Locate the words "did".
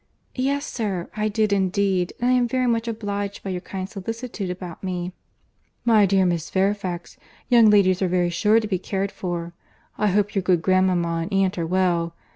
1.27-1.53